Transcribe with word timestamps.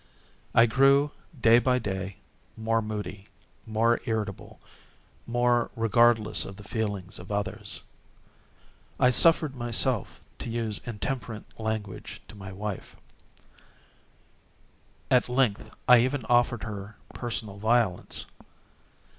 I 0.55 0.65
grew, 0.65 1.11
day 1.39 1.59
by 1.59 1.77
day, 1.77 2.15
more 2.57 2.81
moody, 2.81 3.27
more 3.67 4.01
irritable, 4.05 4.59
more 5.27 5.69
regardless 5.75 6.43
of 6.43 6.55
the 6.57 6.63
feelings 6.63 7.19
of 7.19 7.31
others. 7.31 7.81
I 8.99 9.11
suffered 9.11 9.55
myself 9.55 10.19
to 10.39 10.49
use 10.49 10.81
intemperate 10.87 11.43
language 11.59 12.19
to 12.29 12.35
my 12.35 12.51
wife. 12.51 12.95
At 15.11 15.29
length, 15.29 15.69
I 15.87 15.99
even 15.99 16.25
offered 16.25 16.63
her 16.63 16.97
personal 17.13 17.57
violence. 17.59 18.25